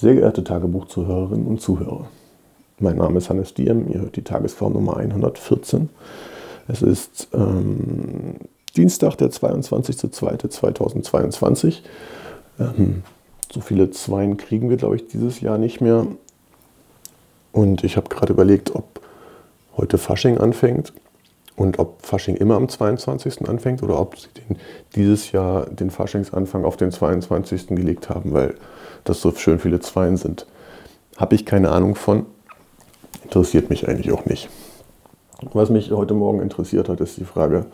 Sehr 0.00 0.14
geehrte 0.14 0.44
Tagebuchzuhörerinnen 0.44 1.48
und 1.48 1.60
Zuhörer, 1.60 2.06
mein 2.78 2.98
Name 2.98 3.18
ist 3.18 3.30
Hannes 3.30 3.54
Diem, 3.54 3.92
ihr 3.92 4.00
hört 4.00 4.14
die 4.14 4.22
Tagesform 4.22 4.74
Nummer 4.74 4.96
114. 4.96 5.88
Es 6.68 6.82
ist 6.82 7.26
ähm, 7.34 8.36
Dienstag, 8.76 9.16
der 9.16 9.30
22.02.2022. 9.30 11.78
Ähm, 12.60 13.02
so 13.52 13.60
viele 13.60 13.90
Zweien 13.90 14.36
kriegen 14.36 14.70
wir, 14.70 14.76
glaube 14.76 14.94
ich, 14.94 15.08
dieses 15.08 15.40
Jahr 15.40 15.58
nicht 15.58 15.80
mehr. 15.80 16.06
Und 17.50 17.82
ich 17.82 17.96
habe 17.96 18.08
gerade 18.08 18.32
überlegt, 18.32 18.76
ob 18.76 19.00
heute 19.76 19.98
Fasching 19.98 20.38
anfängt 20.38 20.92
und 21.58 21.78
ob 21.80 22.06
Fasching 22.06 22.36
immer 22.36 22.54
am 22.54 22.68
22. 22.68 23.48
anfängt 23.48 23.82
oder 23.82 24.00
ob 24.00 24.18
sie 24.18 24.28
den, 24.28 24.56
dieses 24.94 25.32
Jahr 25.32 25.66
den 25.66 25.90
Faschingsanfang 25.90 26.64
auf 26.64 26.76
den 26.76 26.92
22. 26.92 27.68
gelegt 27.68 28.08
haben, 28.08 28.32
weil 28.32 28.54
das 29.04 29.20
so 29.20 29.32
schön 29.32 29.58
viele 29.58 29.80
Zweien 29.80 30.16
sind. 30.16 30.46
Habe 31.16 31.34
ich 31.34 31.44
keine 31.44 31.70
Ahnung 31.70 31.96
von. 31.96 32.26
Interessiert 33.24 33.70
mich 33.70 33.88
eigentlich 33.88 34.12
auch 34.12 34.24
nicht. 34.24 34.48
Was 35.52 35.68
mich 35.68 35.90
heute 35.90 36.14
Morgen 36.14 36.40
interessiert 36.40 36.88
hat, 36.88 37.00
ist 37.00 37.16
die 37.16 37.24
Frage, 37.24 37.66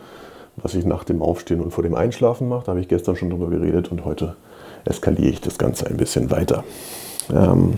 was 0.55 0.73
ich 0.73 0.85
nach 0.85 1.03
dem 1.03 1.21
Aufstehen 1.21 1.61
und 1.61 1.71
vor 1.71 1.83
dem 1.83 1.95
Einschlafen 1.95 2.49
mache. 2.49 2.65
Da 2.65 2.71
habe 2.71 2.81
ich 2.81 2.87
gestern 2.87 3.15
schon 3.15 3.29
drüber 3.29 3.49
geredet 3.49 3.91
und 3.91 4.03
heute 4.03 4.35
eskaliere 4.83 5.29
ich 5.29 5.41
das 5.41 5.57
Ganze 5.57 5.87
ein 5.87 5.97
bisschen 5.97 6.31
weiter. 6.31 6.63
Ähm 7.31 7.77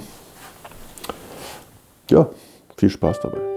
ja, 2.10 2.30
viel 2.78 2.90
Spaß 2.90 3.20
dabei. 3.22 3.57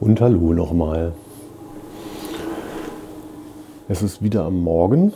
Und 0.00 0.18
hallo 0.22 0.54
nochmal. 0.54 1.12
Es 3.86 4.02
ist 4.02 4.22
wieder 4.22 4.44
am 4.46 4.62
Morgen, 4.62 5.12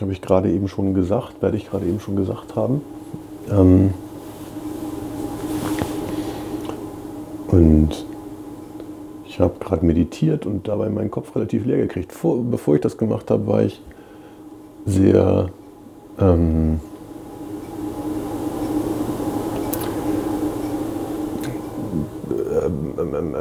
habe 0.00 0.12
ich 0.12 0.22
gerade 0.22 0.48
eben 0.52 0.68
schon 0.68 0.94
gesagt, 0.94 1.42
werde 1.42 1.56
ich 1.56 1.68
gerade 1.68 1.86
eben 1.86 1.98
schon 1.98 2.14
gesagt 2.14 2.54
haben. 2.54 2.82
Ähm 3.50 3.92
und 7.48 8.06
ich 9.26 9.40
habe 9.40 9.54
gerade 9.58 9.84
meditiert 9.84 10.46
und 10.46 10.68
dabei 10.68 10.88
meinen 10.88 11.10
Kopf 11.10 11.34
relativ 11.34 11.66
leer 11.66 11.78
gekriegt. 11.78 12.12
Vor, 12.12 12.44
bevor 12.44 12.76
ich 12.76 12.80
das 12.80 12.96
gemacht 12.96 13.28
habe, 13.28 13.44
war 13.48 13.64
ich 13.64 13.82
sehr 14.86 15.48
ähm, 16.20 16.78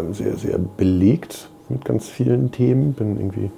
ähm, 0.01 0.13
sehr, 0.13 0.35
sehr 0.37 0.57
belegt 0.57 1.49
mit 1.69 1.85
ganz 1.85 2.09
vielen 2.09 2.51
Themen. 2.51 2.93
Bin 2.93 3.17
irgendwie 3.17 3.51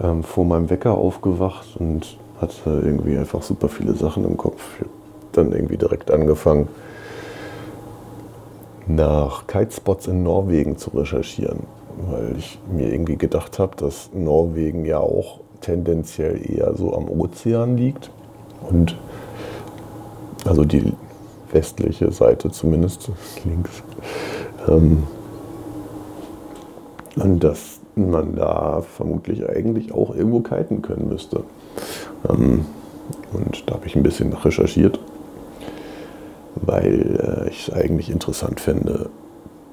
ähm, 0.00 0.22
vor 0.22 0.44
meinem 0.44 0.70
Wecker 0.70 0.96
aufgewacht 0.96 1.76
und 1.78 2.16
hatte 2.40 2.82
irgendwie 2.84 3.16
einfach 3.16 3.42
super 3.42 3.68
viele 3.68 3.94
Sachen 3.94 4.24
im 4.24 4.36
Kopf. 4.36 4.62
Ich 4.74 4.80
habe 4.80 4.90
dann 5.32 5.52
irgendwie 5.52 5.76
direkt 5.76 6.10
angefangen, 6.10 6.68
nach 8.86 9.46
Kitespots 9.46 10.08
in 10.08 10.22
Norwegen 10.22 10.76
zu 10.76 10.90
recherchieren, 10.90 11.60
weil 12.10 12.36
ich 12.36 12.58
mir 12.70 12.92
irgendwie 12.92 13.16
gedacht 13.16 13.58
habe, 13.58 13.76
dass 13.76 14.10
Norwegen 14.12 14.84
ja 14.84 14.98
auch 14.98 15.40
tendenziell 15.60 16.40
eher 16.50 16.74
so 16.76 16.92
am 16.92 17.08
Ozean 17.08 17.76
liegt 17.76 18.10
und 18.68 18.96
also 20.44 20.64
die 20.64 20.92
westliche 21.52 22.10
Seite 22.10 22.50
zumindest 22.50 23.10
links 23.44 23.82
ähm, 24.68 25.04
und 27.16 27.42
dass 27.44 27.80
man 27.94 28.36
da 28.36 28.82
vermutlich 28.82 29.48
eigentlich 29.48 29.92
auch 29.92 30.14
irgendwo 30.14 30.40
kiten 30.40 30.82
können 30.82 31.08
müsste. 31.08 31.44
Ähm, 32.28 32.64
und 33.32 33.68
da 33.68 33.74
habe 33.74 33.86
ich 33.86 33.96
ein 33.96 34.02
bisschen 34.02 34.30
nach 34.30 34.44
recherchiert, 34.44 34.98
weil 36.56 37.44
äh, 37.46 37.50
ich 37.50 37.68
es 37.68 37.74
eigentlich 37.74 38.10
interessant 38.10 38.60
fände, 38.60 39.10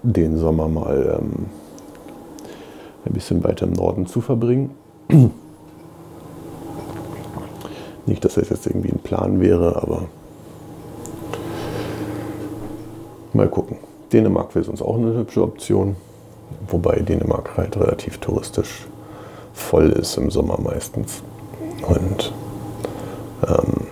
den 0.03 0.38
Sommer 0.38 0.68
mal 0.68 1.19
ähm, 1.19 1.46
ein 3.06 3.14
bisschen 3.14 3.44
weiter 3.44 3.66
im 3.66 3.74
Norden 3.74 4.06
zu 4.06 4.22
verbringen. 4.22 4.72
Nicht, 8.06 8.25
dass 8.25 8.35
das 8.35 8.50
jetzt 8.50 8.66
irgendwie 8.66 8.91
ein 8.91 9.00
Plan 9.00 9.40
wäre, 9.40 9.81
aber 9.81 10.06
mal 13.34 13.47
gucken. 13.47 13.78
Dänemark 14.12 14.56
wäre 14.56 14.66
sonst 14.66 14.81
auch 14.81 14.97
eine 14.97 15.14
hübsche 15.14 15.44
Option. 15.44 15.96
Wobei 16.68 17.00
Dänemark 17.00 17.58
halt 17.58 17.78
relativ 17.78 18.18
touristisch 18.20 18.88
voll 19.54 19.90
ist 19.90 20.18
im 20.18 20.32
Sommer 20.32 20.60
meistens. 20.62 21.24
Und 21.88 22.34
ähm, 23.48 23.88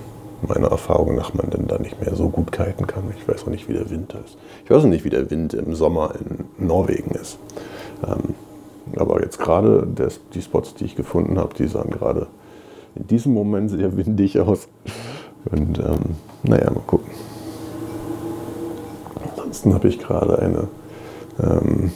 meiner 0.47 0.67
Erfahrung 0.69 1.15
nach 1.15 1.33
man 1.33 1.49
denn 1.49 1.67
da 1.67 1.77
nicht 1.77 2.01
mehr 2.01 2.15
so 2.15 2.29
gut 2.29 2.51
kiten 2.51 2.87
kann. 2.87 3.03
Ich 3.17 3.27
weiß 3.27 3.43
auch 3.43 3.49
nicht, 3.49 3.67
wie 3.67 3.73
der 3.73 3.89
Wind 3.89 4.13
ist. 4.25 4.37
Ich 4.63 4.69
weiß 4.69 4.83
auch 4.83 4.87
nicht, 4.87 5.03
wie 5.03 5.09
der 5.09 5.29
Wind 5.29 5.53
im 5.53 5.73
Sommer 5.75 6.13
in 6.19 6.65
Norwegen 6.65 7.11
ist. 7.11 7.37
Ähm, 8.05 8.35
aber 8.95 9.21
jetzt 9.21 9.39
gerade 9.39 9.87
die 10.33 10.41
Spots, 10.41 10.75
die 10.75 10.85
ich 10.85 10.95
gefunden 10.95 11.37
habe, 11.37 11.53
die 11.53 11.67
sahen 11.67 11.89
gerade 11.89 12.27
in 12.95 13.07
diesem 13.07 13.33
Moment 13.33 13.69
sehr 13.69 13.97
windig 13.97 14.39
aus. 14.39 14.67
Und 15.51 15.79
ähm, 15.79 16.15
naja, 16.43 16.71
mal 16.71 16.81
gucken. 16.85 17.11
Ansonsten 19.35 19.73
habe 19.73 19.87
ich 19.87 19.99
gerade 19.99 20.39
eine 20.39 20.67
ähm, 21.41 21.91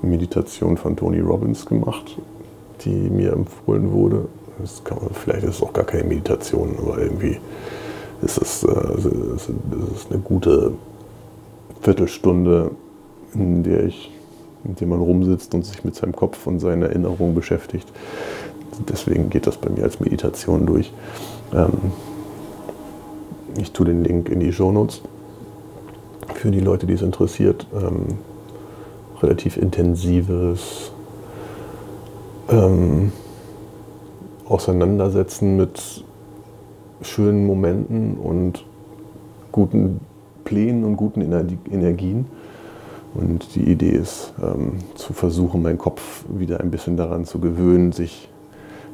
Meditation 0.00 0.76
von 0.76 0.96
Tony 0.96 1.20
Robbins 1.20 1.66
gemacht, 1.66 2.16
die 2.84 3.10
mir 3.10 3.32
empfohlen 3.32 3.92
wurde. 3.92 4.28
Man, 4.58 5.10
vielleicht 5.12 5.44
ist 5.44 5.56
es 5.56 5.62
auch 5.62 5.72
gar 5.72 5.84
keine 5.84 6.04
Meditation, 6.04 6.76
aber 6.78 6.98
irgendwie 6.98 7.38
ist 8.22 8.40
es, 8.40 8.64
äh, 8.64 8.96
ist 9.36 9.48
es 9.48 10.10
eine 10.10 10.20
gute 10.20 10.72
Viertelstunde, 11.80 12.70
in 13.34 13.62
der, 13.62 13.84
ich, 13.84 14.12
in 14.64 14.76
der 14.76 14.86
man 14.86 15.00
rumsitzt 15.00 15.54
und 15.54 15.64
sich 15.64 15.84
mit 15.84 15.94
seinem 15.94 16.14
Kopf 16.14 16.46
und 16.46 16.60
seinen 16.60 16.82
Erinnerungen 16.82 17.34
beschäftigt. 17.34 17.90
Deswegen 18.88 19.30
geht 19.30 19.46
das 19.46 19.56
bei 19.56 19.70
mir 19.70 19.84
als 19.84 20.00
Meditation 20.00 20.66
durch. 20.66 20.92
Ähm, 21.52 21.92
ich 23.58 23.72
tue 23.72 23.86
den 23.86 24.04
Link 24.04 24.28
in 24.28 24.40
die 24.40 24.52
Show 24.52 24.72
Notes 24.72 25.02
für 26.34 26.50
die 26.50 26.60
Leute, 26.60 26.86
die 26.86 26.94
es 26.94 27.02
interessiert, 27.02 27.66
ähm, 27.74 28.18
relativ 29.22 29.56
intensives 29.56 30.92
ähm, 32.48 33.12
Auseinandersetzen 34.48 35.56
mit 35.56 36.04
schönen 37.00 37.46
Momenten 37.46 38.16
und 38.16 38.64
guten 39.50 40.00
Plänen 40.44 40.84
und 40.84 40.96
guten 40.96 41.22
Energien. 41.22 42.26
Und 43.14 43.54
die 43.54 43.70
Idee 43.70 43.90
ist, 43.90 44.32
ähm, 44.42 44.78
zu 44.94 45.12
versuchen, 45.12 45.62
meinen 45.62 45.78
Kopf 45.78 46.24
wieder 46.28 46.60
ein 46.60 46.70
bisschen 46.70 46.96
daran 46.96 47.24
zu 47.24 47.38
gewöhnen, 47.38 47.92
sich 47.92 48.28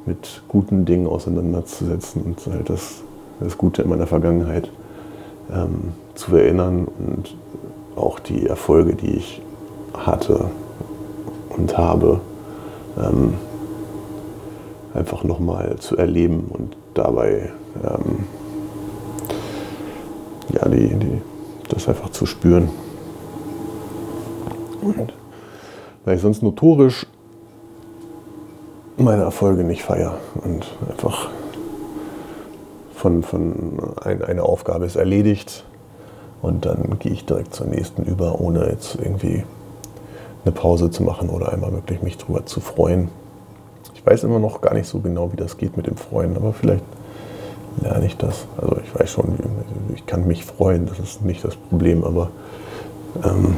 mit 0.06 0.42
guten 0.48 0.84
Dingen 0.84 1.06
auseinanderzusetzen 1.06 2.22
und 2.22 2.46
halt 2.46 2.68
das, 2.68 3.02
das 3.40 3.56
Gute 3.58 3.82
in 3.82 3.88
meiner 3.88 4.06
Vergangenheit 4.06 4.70
ähm, 5.52 5.92
zu 6.14 6.34
erinnern 6.34 6.86
und 6.86 7.36
auch 7.94 8.18
die 8.18 8.46
Erfolge, 8.46 8.94
die 8.94 9.16
ich 9.16 9.42
hatte 9.94 10.50
und 11.50 11.76
habe, 11.76 12.20
ähm, 12.98 13.34
einfach 14.94 15.24
nochmal 15.24 15.76
zu 15.78 15.96
erleben 15.96 16.50
und 16.50 16.76
dabei 16.94 17.52
ähm, 17.84 18.24
ja, 20.52 20.68
die, 20.68 20.94
die, 20.94 21.22
das 21.68 21.88
einfach 21.88 22.10
zu 22.10 22.26
spüren. 22.26 22.70
Und 24.82 25.12
weil 26.04 26.16
ich 26.16 26.22
sonst 26.22 26.42
notorisch 26.42 27.06
meine 28.96 29.22
Erfolge 29.22 29.62
nicht 29.62 29.82
feiere 29.82 30.18
und 30.42 30.66
einfach 30.90 31.28
von, 32.94 33.22
von 33.22 33.78
ein, 34.02 34.22
eine 34.22 34.42
Aufgabe 34.42 34.86
ist 34.86 34.96
erledigt 34.96 35.64
und 36.42 36.66
dann 36.66 36.98
gehe 36.98 37.12
ich 37.12 37.24
direkt 37.24 37.54
zur 37.54 37.66
nächsten 37.66 38.02
über, 38.04 38.40
ohne 38.40 38.68
jetzt 38.68 38.96
irgendwie 38.96 39.44
eine 40.44 40.52
Pause 40.52 40.90
zu 40.90 41.02
machen 41.02 41.28
oder 41.28 41.52
einmal 41.52 41.72
wirklich 41.72 42.02
mich 42.02 42.18
drüber 42.18 42.46
zu 42.46 42.60
freuen. 42.60 43.08
Ich 43.94 44.04
weiß 44.04 44.24
immer 44.24 44.38
noch 44.38 44.60
gar 44.60 44.74
nicht 44.74 44.88
so 44.88 45.00
genau, 45.00 45.32
wie 45.32 45.36
das 45.36 45.56
geht 45.56 45.76
mit 45.76 45.86
dem 45.86 45.96
Freuen, 45.96 46.36
aber 46.36 46.52
vielleicht 46.52 46.84
lerne 47.82 48.06
ich 48.06 48.16
das. 48.16 48.46
Also 48.56 48.78
ich 48.82 48.98
weiß 48.98 49.10
schon, 49.10 49.38
ich 49.94 50.06
kann 50.06 50.26
mich 50.26 50.44
freuen, 50.44 50.86
das 50.86 50.98
ist 50.98 51.24
nicht 51.24 51.44
das 51.44 51.56
Problem, 51.56 52.04
aber 52.04 52.30
ähm, 53.24 53.56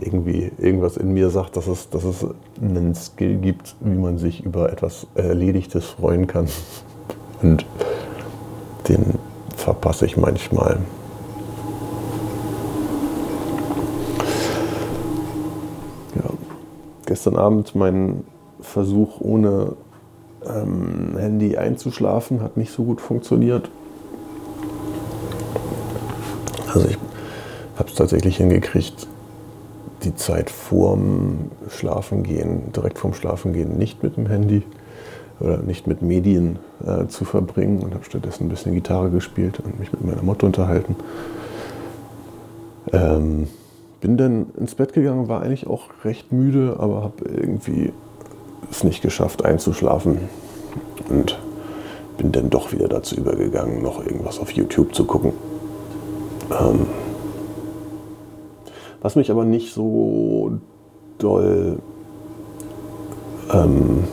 irgendwie 0.00 0.52
irgendwas 0.58 0.96
in 0.96 1.12
mir 1.12 1.30
sagt, 1.30 1.56
dass 1.56 1.66
es, 1.66 1.90
dass 1.90 2.04
es 2.04 2.26
einen 2.60 2.94
Skill 2.94 3.36
gibt, 3.36 3.74
wie 3.80 3.96
man 3.96 4.18
sich 4.18 4.44
über 4.44 4.72
etwas 4.72 5.06
Erledigtes 5.14 5.86
freuen 5.86 6.26
kann. 6.26 6.48
Und 7.42 7.66
den 8.88 9.18
verpasse 9.56 10.06
ich 10.06 10.16
manchmal. 10.16 10.78
Gestern 17.08 17.36
Abend 17.36 17.74
mein 17.74 18.22
Versuch 18.60 19.20
ohne 19.20 19.72
ähm, 20.46 21.16
Handy 21.18 21.56
einzuschlafen 21.56 22.42
hat 22.42 22.56
nicht 22.56 22.70
so 22.70 22.84
gut 22.84 23.00
funktioniert. 23.00 23.70
Also 26.72 26.86
ich 26.88 26.98
habe 27.78 27.88
es 27.88 27.94
tatsächlich 27.94 28.36
hingekriegt, 28.36 29.06
die 30.04 30.14
Zeit 30.14 30.50
vorm 30.50 31.50
Schlafengehen, 31.70 32.72
direkt 32.72 32.98
vorm 32.98 33.14
Schlafengehen 33.14 33.78
nicht 33.78 34.02
mit 34.02 34.16
dem 34.16 34.26
Handy 34.26 34.62
oder 35.40 35.58
nicht 35.58 35.86
mit 35.86 36.02
Medien 36.02 36.58
äh, 36.84 37.06
zu 37.06 37.24
verbringen 37.24 37.80
und 37.80 37.94
habe 37.94 38.04
stattdessen 38.04 38.46
ein 38.46 38.48
bisschen 38.50 38.74
Gitarre 38.74 39.10
gespielt 39.10 39.60
und 39.60 39.80
mich 39.80 39.90
mit 39.92 40.04
meiner 40.04 40.22
Mutter 40.22 40.46
unterhalten. 40.46 40.94
Ähm, 42.92 43.48
bin 44.00 44.16
dann 44.16 44.46
ins 44.56 44.74
Bett 44.74 44.92
gegangen, 44.92 45.28
war 45.28 45.42
eigentlich 45.42 45.66
auch 45.66 45.88
recht 46.04 46.32
müde, 46.32 46.76
aber 46.78 47.02
habe 47.02 47.24
irgendwie 47.24 47.92
es 48.70 48.84
nicht 48.84 49.02
geschafft 49.02 49.44
einzuschlafen 49.44 50.18
und 51.08 51.38
bin 52.16 52.32
dann 52.32 52.50
doch 52.50 52.72
wieder 52.72 52.88
dazu 52.88 53.16
übergegangen, 53.16 53.82
noch 53.82 54.04
irgendwas 54.04 54.38
auf 54.38 54.50
YouTube 54.50 54.94
zu 54.94 55.04
gucken. 55.04 55.32
Ähm, 56.50 56.86
was 59.00 59.16
mich 59.16 59.30
aber 59.30 59.44
nicht 59.44 59.72
so 59.72 60.58
doll 61.18 61.78
ähm, 63.52 64.04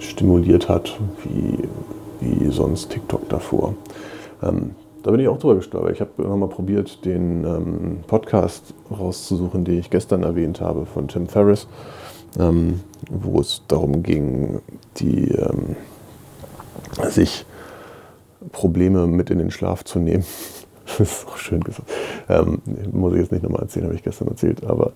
stimuliert 0.00 0.68
hat, 0.68 0.98
wie, 1.22 1.58
wie 2.20 2.50
sonst 2.50 2.90
TikTok 2.90 3.28
davor. 3.28 3.74
Ähm, 4.42 4.74
da 5.02 5.10
bin 5.10 5.20
ich 5.20 5.28
auch 5.28 5.38
drüber 5.38 5.56
gestolpert. 5.56 5.92
Ich 5.92 6.00
habe 6.00 6.22
nochmal 6.22 6.48
probiert, 6.48 7.04
den 7.04 7.44
ähm, 7.44 7.98
Podcast 8.06 8.74
rauszusuchen, 8.90 9.64
den 9.64 9.78
ich 9.78 9.90
gestern 9.90 10.22
erwähnt 10.22 10.60
habe, 10.60 10.86
von 10.86 11.08
Tim 11.08 11.26
Ferriss, 11.26 11.66
ähm, 12.38 12.80
wo 13.10 13.40
es 13.40 13.62
darum 13.68 14.02
ging, 14.02 14.60
die, 14.98 15.30
ähm, 15.30 15.76
sich 17.08 17.44
Probleme 18.52 19.06
mit 19.06 19.30
in 19.30 19.38
den 19.38 19.50
Schlaf 19.50 19.84
zu 19.84 19.98
nehmen. 19.98 20.24
Das 20.98 20.98
ist 20.98 21.28
auch 21.28 21.36
schön 21.36 21.60
gesagt. 21.60 21.88
Ähm, 22.28 22.62
muss 22.90 23.12
ich 23.12 23.20
jetzt 23.20 23.30
nicht 23.30 23.44
nochmal 23.44 23.62
erzählen, 23.62 23.86
habe 23.86 23.94
ich 23.94 24.02
gestern 24.02 24.26
erzählt. 24.26 24.64
Aber 24.64 24.92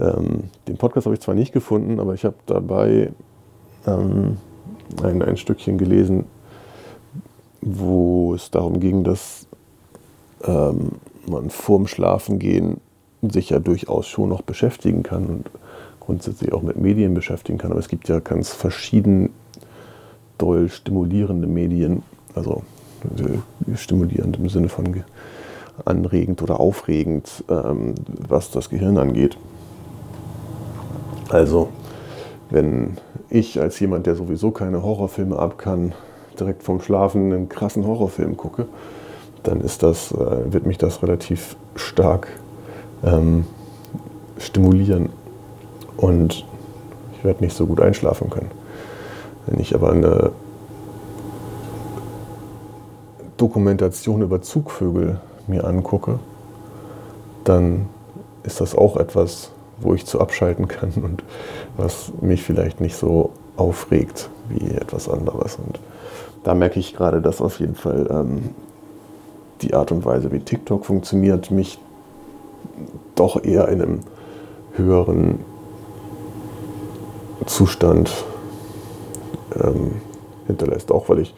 ähm, 0.00 0.44
den 0.66 0.78
Podcast 0.78 1.04
habe 1.04 1.14
ich 1.14 1.20
zwar 1.20 1.34
nicht 1.34 1.52
gefunden, 1.52 2.00
aber 2.00 2.14
ich 2.14 2.24
habe 2.24 2.36
dabei 2.46 3.12
ähm, 3.86 4.38
ein, 5.02 5.20
ein 5.20 5.36
Stückchen 5.36 5.76
gelesen, 5.76 6.24
wo 7.64 8.34
es 8.34 8.50
darum 8.50 8.78
ging, 8.80 9.04
dass 9.04 9.46
ähm, 10.44 10.92
man 11.26 11.50
vorm 11.50 11.86
Schlafengehen 11.86 12.78
sich 13.22 13.50
ja 13.50 13.58
durchaus 13.58 14.06
schon 14.06 14.28
noch 14.28 14.42
beschäftigen 14.42 15.02
kann 15.02 15.26
und 15.26 15.50
grundsätzlich 16.00 16.52
auch 16.52 16.62
mit 16.62 16.76
Medien 16.76 17.14
beschäftigen 17.14 17.58
kann. 17.58 17.70
Aber 17.70 17.80
es 17.80 17.88
gibt 17.88 18.08
ja 18.08 18.20
ganz 18.20 18.50
verschieden 18.50 19.30
doll 20.36 20.68
stimulierende 20.68 21.46
Medien, 21.46 22.02
also 22.34 22.62
äh, 23.16 23.76
stimulierend 23.76 24.36
im 24.36 24.48
Sinne 24.48 24.68
von 24.68 25.04
anregend 25.84 26.42
oder 26.42 26.60
aufregend, 26.60 27.44
ähm, 27.48 27.94
was 28.28 28.50
das 28.50 28.68
Gehirn 28.68 28.98
angeht. 28.98 29.38
Also, 31.30 31.70
wenn 32.50 32.98
ich 33.30 33.60
als 33.60 33.80
jemand, 33.80 34.06
der 34.06 34.14
sowieso 34.14 34.50
keine 34.50 34.82
Horrorfilme 34.82 35.38
ab 35.38 35.58
kann, 35.58 35.94
direkt 36.34 36.62
vom 36.62 36.80
Schlafen 36.80 37.32
einen 37.32 37.48
krassen 37.48 37.86
Horrorfilm 37.86 38.36
gucke, 38.36 38.66
dann 39.42 39.60
ist 39.60 39.82
das, 39.82 40.12
äh, 40.12 40.52
wird 40.52 40.66
mich 40.66 40.78
das 40.78 41.02
relativ 41.02 41.56
stark 41.74 42.28
ähm, 43.04 43.46
stimulieren 44.38 45.10
und 45.96 46.44
ich 47.16 47.24
werde 47.24 47.44
nicht 47.44 47.56
so 47.56 47.66
gut 47.66 47.80
einschlafen 47.80 48.30
können. 48.30 48.50
Wenn 49.46 49.60
ich 49.60 49.74
aber 49.74 49.92
eine 49.92 50.32
Dokumentation 53.36 54.22
über 54.22 54.42
Zugvögel 54.42 55.20
mir 55.46 55.64
angucke, 55.64 56.18
dann 57.44 57.88
ist 58.42 58.60
das 58.60 58.74
auch 58.74 58.96
etwas, 58.96 59.50
wo 59.78 59.94
ich 59.94 60.06
zu 60.06 60.20
abschalten 60.20 60.68
kann 60.68 60.92
und 61.02 61.24
was 61.76 62.12
mich 62.20 62.42
vielleicht 62.42 62.80
nicht 62.80 62.96
so 62.96 63.32
aufregt 63.56 64.30
wie 64.48 64.70
etwas 64.70 65.08
anderes. 65.08 65.56
Und 65.56 65.80
da 66.42 66.54
merke 66.54 66.78
ich 66.78 66.94
gerade, 66.94 67.20
dass 67.20 67.40
auf 67.40 67.60
jeden 67.60 67.74
Fall 67.74 68.06
ähm, 68.10 68.50
die 69.62 69.74
Art 69.74 69.92
und 69.92 70.04
Weise, 70.04 70.32
wie 70.32 70.40
TikTok 70.40 70.84
funktioniert, 70.84 71.50
mich 71.50 71.78
doch 73.14 73.42
eher 73.42 73.68
in 73.68 73.82
einem 73.82 74.00
höheren 74.76 75.40
Zustand 77.46 78.10
ähm, 79.62 79.92
hinterlässt. 80.46 80.90
Auch 80.90 81.08
weil 81.08 81.20
ich 81.20 81.34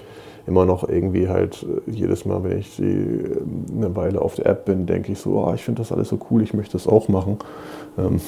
immer 0.46 0.64
noch 0.64 0.88
irgendwie 0.88 1.28
halt 1.28 1.64
äh, 1.64 1.90
jedes 1.90 2.24
Mal, 2.24 2.44
wenn 2.44 2.58
ich 2.58 2.76
die, 2.76 2.84
äh, 2.84 3.40
eine 3.76 3.94
Weile 3.96 4.20
auf 4.20 4.36
der 4.36 4.46
App 4.46 4.64
bin, 4.64 4.86
denke 4.86 5.12
ich 5.12 5.18
so, 5.18 5.38
oh, 5.38 5.52
ich 5.54 5.64
finde 5.64 5.82
das 5.82 5.92
alles 5.92 6.08
so 6.08 6.18
cool, 6.30 6.42
ich 6.42 6.54
möchte 6.54 6.72
das 6.72 6.86
auch 6.86 7.08
machen. 7.08 7.38
Ähm, 7.98 8.20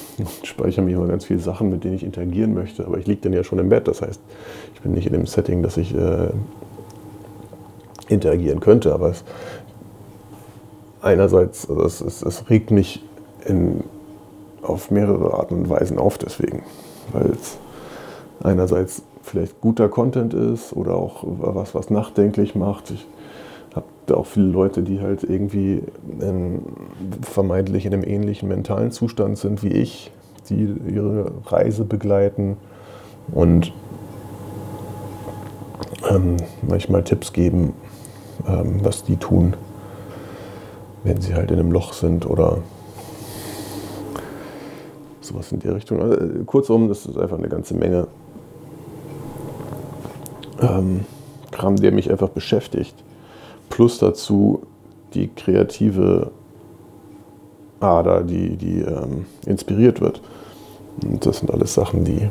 speichere 0.43 0.83
mir 0.83 0.97
immer 0.97 1.07
ganz 1.07 1.25
viele 1.25 1.39
Sachen, 1.39 1.69
mit 1.69 1.83
denen 1.83 1.95
ich 1.95 2.03
interagieren 2.03 2.53
möchte. 2.53 2.85
Aber 2.85 2.97
ich 2.97 3.07
liege 3.07 3.21
dann 3.21 3.33
ja 3.33 3.43
schon 3.43 3.59
im 3.59 3.69
Bett. 3.69 3.87
Das 3.87 4.01
heißt, 4.01 4.21
ich 4.73 4.81
bin 4.81 4.93
nicht 4.93 5.07
in 5.07 5.13
dem 5.13 5.25
Setting, 5.25 5.63
dass 5.63 5.77
ich 5.77 5.95
äh, 5.95 6.29
interagieren 8.09 8.59
könnte. 8.59 8.93
Aber 8.93 9.09
es, 9.09 9.23
einerseits, 11.01 11.69
also 11.69 11.83
es, 11.83 12.01
es, 12.01 12.21
es 12.21 12.49
regt 12.49 12.71
mich 12.71 13.03
in, 13.45 13.83
auf 14.61 14.91
mehrere 14.91 15.33
Arten 15.33 15.55
und 15.55 15.69
Weisen 15.69 15.97
auf 15.97 16.17
deswegen. 16.17 16.63
Weil 17.13 17.31
es 17.31 17.57
einerseits 18.43 19.03
vielleicht 19.29 19.61
guter 19.61 19.89
Content 19.89 20.33
ist 20.33 20.73
oder 20.73 20.95
auch 20.95 21.23
was, 21.23 21.75
was 21.75 21.89
nachdenklich 21.89 22.55
macht. 22.55 22.91
Ich 22.91 23.05
habe 23.75 23.85
da 24.07 24.15
auch 24.15 24.25
viele 24.25 24.47
Leute, 24.47 24.81
die 24.81 24.99
halt 24.99 25.23
irgendwie 25.23 25.83
in, 26.19 26.61
vermeintlich 27.21 27.85
in 27.85 27.93
einem 27.93 28.03
ähnlichen 28.03 28.49
mentalen 28.49 28.91
Zustand 28.91 29.37
sind 29.37 29.63
wie 29.63 29.69
ich, 29.69 30.11
die 30.49 30.73
ihre 30.87 31.31
Reise 31.45 31.85
begleiten 31.85 32.57
und 33.31 33.71
ähm, 36.09 36.37
manchmal 36.67 37.03
Tipps 37.03 37.31
geben, 37.31 37.73
ähm, 38.47 38.79
was 38.83 39.03
die 39.03 39.17
tun, 39.17 39.53
wenn 41.03 41.21
sie 41.21 41.35
halt 41.35 41.51
in 41.51 41.59
einem 41.59 41.71
Loch 41.71 41.93
sind 41.93 42.25
oder 42.25 42.59
sowas 45.21 45.51
in 45.51 45.59
der 45.59 45.75
Richtung. 45.75 46.01
Also, 46.01 46.43
kurzum, 46.45 46.87
das 46.87 47.05
ist 47.05 47.17
einfach 47.17 47.37
eine 47.37 47.49
ganze 47.49 47.75
Menge 47.75 48.07
ähm, 50.61 51.05
Kram, 51.51 51.75
der 51.75 51.91
mich 51.91 52.11
einfach 52.11 52.29
beschäftigt. 52.29 52.95
Plus 53.69 53.99
dazu 53.99 54.63
die 55.13 55.27
kreative 55.27 56.31
Ader, 57.79 58.23
die, 58.23 58.57
die 58.57 58.81
ähm, 58.81 59.25
inspiriert 59.45 60.01
wird. 60.01 60.21
Und 61.03 61.25
das 61.25 61.39
sind 61.39 61.51
alles 61.51 61.73
Sachen, 61.73 62.03
die, 62.03 62.29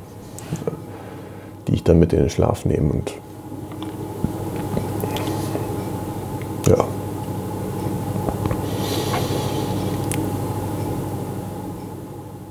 die 1.67 1.75
ich 1.75 1.85
dann 1.85 1.99
mit 1.99 2.13
in 2.13 2.21
den 2.21 2.31
Schlaf 2.31 2.65
nehme. 2.65 2.93
Und 2.93 3.13
ja. 6.67 6.85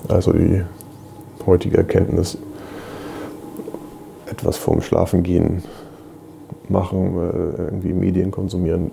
Also 0.08 0.34
die 0.34 0.64
heutige 1.46 1.78
Erkenntnis 1.78 2.38
etwas 4.38 4.58
vorm 4.58 4.82
Schlafengehen 4.82 5.64
machen, 6.70 7.16
irgendwie 7.58 7.94
Medien 7.94 8.30
konsumieren, 8.30 8.92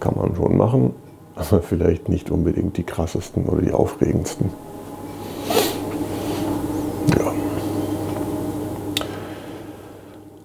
kann 0.00 0.14
man 0.16 0.34
schon 0.34 0.56
machen, 0.56 0.94
aber 1.34 1.60
vielleicht 1.60 2.08
nicht 2.08 2.30
unbedingt 2.30 2.78
die 2.78 2.82
krassesten 2.82 3.46
oder 3.46 3.60
die 3.60 3.72
aufregendsten. 3.72 4.50
Ja. 7.18 7.32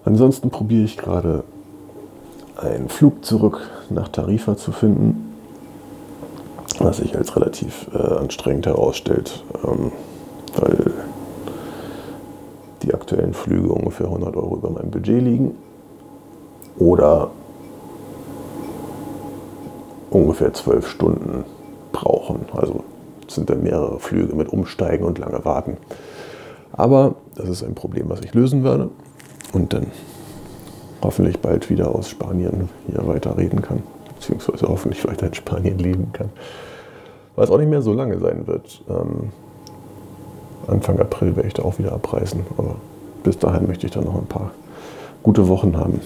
Ansonsten 0.04 0.50
probiere 0.50 0.84
ich 0.84 0.98
gerade 0.98 1.46
einen 2.58 2.90
Flug 2.90 3.24
zurück 3.24 3.70
nach 3.90 4.10
Tarifa 4.10 4.58
zu 4.58 4.74
finden, 4.74 5.34
was 6.80 6.98
sich 6.98 7.16
als 7.18 7.36
relativ 7.36 7.88
äh, 7.94 7.98
anstrengend 7.98 8.66
herausstellt, 8.66 9.44
ähm, 9.64 9.92
weil 10.58 10.91
aktuellen 13.12 13.34
Flüge 13.34 13.70
ungefähr 13.70 14.06
100 14.08 14.36
Euro 14.38 14.56
über 14.56 14.70
meinem 14.70 14.90
Budget 14.90 15.22
liegen 15.22 15.56
oder 16.78 17.32
ungefähr 20.10 20.54
zwölf 20.54 20.88
Stunden 20.88 21.44
brauchen. 21.92 22.46
Also 22.54 22.84
sind 23.28 23.50
dann 23.50 23.64
mehrere 23.64 24.00
Flüge 24.00 24.36
mit 24.36 24.50
Umsteigen 24.50 25.06
und 25.06 25.18
lange 25.20 25.44
Warten. 25.44 25.78
Aber 26.72 27.16
das 27.36 27.50
ist 27.50 27.64
ein 27.64 27.76
Problem, 27.76 28.10
was 28.10 28.22
ich 28.22 28.34
lösen 28.34 28.64
werde 28.64 28.90
und 29.52 29.74
dann 29.74 29.88
hoffentlich 31.02 31.40
bald 31.40 31.70
wieder 31.70 31.94
aus 31.94 32.10
Spanien 32.10 32.70
hier 32.88 33.06
weiterreden 33.06 33.62
kann, 33.62 33.84
beziehungsweise 34.16 34.68
hoffentlich 34.68 35.06
weiter 35.06 35.28
in 35.28 35.34
Spanien 35.34 35.80
leben 35.80 36.12
kann. 36.14 36.30
Was 37.36 37.50
auch 37.50 37.58
nicht 37.58 37.70
mehr 37.70 37.82
so 37.82 37.94
lange 37.94 38.20
sein 38.20 38.48
wird. 38.48 38.84
Ähm, 38.90 39.32
Anfang 40.68 41.00
April 41.00 41.36
werde 41.36 41.48
ich 41.48 41.54
da 41.56 41.64
auch 41.64 41.78
wieder 41.80 41.92
abreisen. 41.92 42.46
Aber 42.58 42.76
bis 43.24 43.38
dahin 43.38 43.68
möchte 43.68 43.86
ich 43.88 43.94
dann 43.94 44.06
noch 44.06 44.16
ein 44.16 44.28
paar 44.28 44.52
gute 45.24 45.48
Wochen 45.48 45.78
haben. 45.78 46.02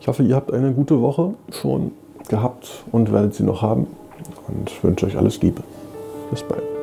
Ich 0.00 0.08
hoffe, 0.08 0.22
ihr 0.22 0.36
habt 0.36 0.52
eine 0.52 0.72
gute 0.72 1.00
Woche 1.00 1.34
schon 1.50 1.92
gehabt 2.28 2.84
und 2.92 3.12
werdet 3.12 3.34
sie 3.34 3.42
noch 3.42 3.62
haben. 3.62 3.86
Und 4.48 4.84
wünsche 4.84 5.06
euch 5.06 5.18
alles 5.18 5.40
Liebe. 5.42 5.62
Bis 6.30 6.42
bald. 6.42 6.75